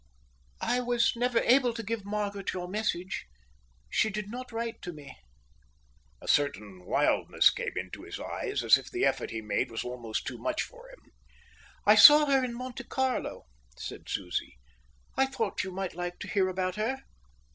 "I 0.63 0.79
was 0.79 1.15
never 1.15 1.37
able 1.41 1.75
to 1.75 1.83
give 1.83 2.03
Margaret 2.05 2.53
your 2.53 2.67
message. 2.67 3.27
She 3.87 4.09
did 4.09 4.31
not 4.31 4.51
write 4.51 4.81
to 4.81 4.91
me." 4.91 5.15
A 6.19 6.27
certain 6.27 6.87
wildness 6.87 7.51
came 7.51 7.73
into 7.75 8.01
his 8.01 8.19
eyes, 8.19 8.63
as 8.63 8.79
if 8.79 8.89
the 8.89 9.05
effort 9.05 9.29
he 9.29 9.41
made 9.43 9.69
was 9.69 9.83
almost 9.83 10.25
too 10.25 10.39
much 10.39 10.63
for 10.63 10.89
him. 10.89 11.11
"I 11.85 11.93
saw 11.93 12.25
her 12.25 12.43
in 12.43 12.55
Monte 12.55 12.85
Carlo," 12.85 13.45
said 13.77 14.09
Susie. 14.09 14.57
"I 15.15 15.27
thought 15.27 15.63
you 15.63 15.69
might 15.69 15.93
like 15.93 16.17
to 16.21 16.27
hear 16.27 16.47
about 16.49 16.77
her." 16.77 17.03